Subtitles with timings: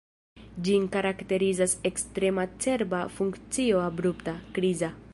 [0.67, 4.95] Ĝin karakterizas ekstrema cerba funkcio abrupta, kriza.